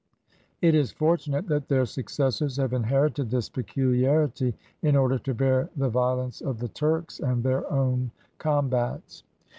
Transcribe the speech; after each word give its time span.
It 0.63 0.73
is 0.73 0.91
fortunate 0.91 1.47
that 1.49 1.67
their 1.67 1.85
successors 1.85 2.57
have 2.57 2.73
inherited 2.73 3.29
this 3.29 3.49
peculiarity, 3.49 4.55
in 4.81 4.95
order 4.95 5.19
to 5.19 5.35
bear 5.35 5.69
the 5.77 5.89
violence 5.89 6.41
of 6.41 6.57
the 6.57 6.69
Turks, 6.69 7.19
and 7.19 7.43
their 7.43 7.71
own 7.71 8.09
combats. 8.39 9.21